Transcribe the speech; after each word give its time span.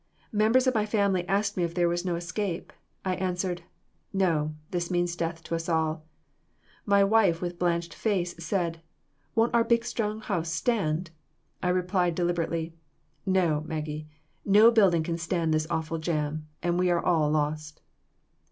"Members 0.31 0.65
of 0.65 0.73
my 0.73 0.83
family 0.87 1.27
asked 1.27 1.55
me 1.55 1.63
if 1.63 1.75
there 1.75 1.87
was 1.87 2.03
no 2.03 2.15
escape. 2.15 2.73
I 3.05 3.13
answered, 3.17 3.61
'No; 4.11 4.55
this 4.71 4.89
means 4.89 5.15
death 5.15 5.43
to 5.43 5.53
us 5.53 5.69
all.' 5.69 6.03
My 6.87 7.03
wife 7.03 7.39
with 7.39 7.59
blanched 7.59 7.93
face 7.93 8.33
said, 8.43 8.81
'Won't 9.35 9.53
our 9.53 9.63
big 9.63 9.85
strong 9.85 10.19
house 10.21 10.49
stand?' 10.49 11.11
I 11.61 11.69
replied 11.69 12.15
deliberately: 12.15 12.73
'No, 13.27 13.61
Maggie; 13.67 14.07
no 14.43 14.71
building 14.71 15.03
can 15.03 15.19
stand 15.19 15.53
this 15.53 15.67
awful 15.69 15.99
jam, 15.99 16.47
and 16.63 16.79
we 16.79 16.89
are 16.89 17.05
all 17.05 17.29
lost. 17.29 17.79